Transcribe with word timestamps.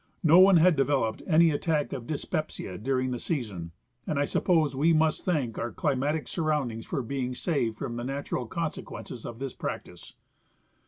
No 0.23 0.39
one 0.39 0.57
had 0.57 0.75
developed 0.75 1.21
any 1.27 1.51
attack 1.51 1.93
of 1.93 2.07
dyspepsia 2.07 2.79
during 2.79 3.11
the 3.11 3.19
season, 3.19 3.71
and 4.07 4.17
I 4.17 4.25
suppose 4.25 4.73
Ave 4.73 4.93
must 4.93 5.23
thank 5.25 5.59
our 5.59 5.71
climatic 5.71 6.27
surroundings 6.27 6.87
for 6.87 7.03
being 7.03 7.35
saved 7.35 7.77
from 7.77 7.97
the 7.97 8.03
natural 8.03 8.47
consequences 8.47 9.27
of 9.27 9.37
this 9.37 9.53
practice. 9.53 10.15